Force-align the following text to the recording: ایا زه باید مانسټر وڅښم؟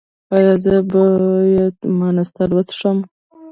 ایا 0.35 0.53
زه 0.63 0.75
باید 0.91 1.75
مانسټر 1.99 2.49
وڅښم؟ 2.53 2.97